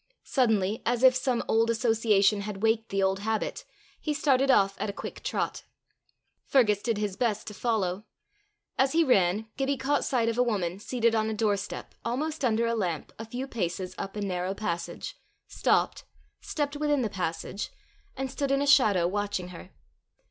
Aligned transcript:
Suddenly, 0.23 0.81
as 0.83 1.03
if 1.03 1.13
some 1.15 1.43
old 1.47 1.69
association 1.69 2.41
had 2.41 2.63
waked 2.63 2.89
the 2.89 3.03
old 3.03 3.19
habit, 3.19 3.65
he 3.99 4.15
started 4.15 4.49
off 4.49 4.75
at 4.79 4.89
a 4.89 4.93
quick 4.93 5.21
trot. 5.23 5.61
Fergus 6.47 6.81
did 6.81 6.97
his 6.97 7.15
best 7.15 7.45
to 7.45 7.53
follow. 7.53 8.05
As 8.79 8.93
he 8.93 9.03
ran, 9.03 9.47
Gibbie 9.57 9.77
caught 9.77 10.03
sight 10.03 10.27
of 10.27 10.39
a 10.39 10.43
woman 10.43 10.79
seated 10.79 11.13
on 11.13 11.29
a 11.29 11.35
doorstep, 11.35 11.93
almost 12.03 12.43
under 12.43 12.65
a 12.65 12.73
lamp, 12.73 13.13
a 13.19 13.25
few 13.25 13.45
paces 13.47 13.93
up 13.99 14.15
a 14.15 14.21
narrow 14.21 14.55
passage, 14.55 15.17
stopped, 15.45 16.03
stepped 16.39 16.75
within 16.75 17.03
the 17.03 17.07
passage, 17.07 17.69
and 18.17 18.31
stood 18.31 18.49
in 18.49 18.59
a 18.63 18.65
shadow 18.65 19.07
watching 19.07 19.49
her. 19.49 19.69